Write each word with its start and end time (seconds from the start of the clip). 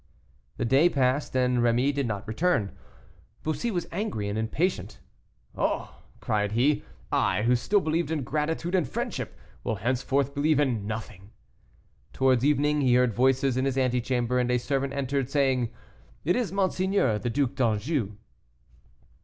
The 0.57 0.65
day 0.65 0.89
passed, 0.89 1.35
and 1.35 1.59
Rémy 1.59 1.93
did 1.93 2.07
not 2.07 2.27
return. 2.27 2.71
Bussy 3.43 3.69
was 3.69 3.87
angry 3.91 4.29
and 4.29 4.35
impatient. 4.35 4.97
"Oh!" 5.55 5.95
cried 6.19 6.53
he, 6.53 6.83
"I, 7.11 7.43
who 7.43 7.55
still 7.55 7.79
believed 7.81 8.09
in 8.09 8.23
gratitude 8.23 8.73
and 8.73 8.89
friendship, 8.89 9.37
will 9.63 9.75
henceforth 9.75 10.33
believe 10.33 10.59
in 10.59 10.87
nothing." 10.87 11.29
Towards 12.13 12.43
evening 12.43 12.81
he 12.81 12.95
heard 12.95 13.13
voices 13.13 13.57
in 13.57 13.65
his 13.65 13.77
ante 13.77 14.01
chamber, 14.01 14.39
and 14.39 14.49
a 14.49 14.57
servant 14.57 14.93
entered, 14.93 15.29
saying, 15.29 15.69
"It 16.25 16.35
is 16.35 16.51
Monseigneur 16.51 17.19
the 17.19 17.29
Duc 17.29 17.53
d'Anjou." 17.53 18.15